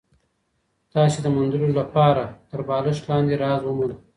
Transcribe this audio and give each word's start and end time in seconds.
تاسي 0.91 1.19
د 1.23 1.27
موندلو 1.35 1.67
دپاره 1.79 2.23
تر 2.49 2.59
بالښت 2.67 3.03
لاندي 3.09 3.35
راز 3.43 3.61
وموند؟ 3.63 3.93